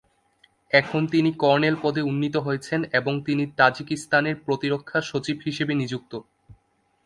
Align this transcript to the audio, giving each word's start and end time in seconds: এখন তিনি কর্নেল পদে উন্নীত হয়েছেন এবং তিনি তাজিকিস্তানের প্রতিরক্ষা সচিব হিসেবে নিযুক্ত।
এখন 0.71 1.01
তিনি 1.07 1.29
কর্নেল 1.33 1.75
পদে 1.81 2.01
উন্নীত 2.01 2.35
হয়েছেন 2.37 2.79
এবং 2.99 3.13
তিনি 3.25 3.43
তাজিকিস্তানের 3.57 4.35
প্রতিরক্ষা 4.45 4.99
সচিব 5.01 5.37
হিসেবে 5.45 5.73
নিযুক্ত। 5.75 6.13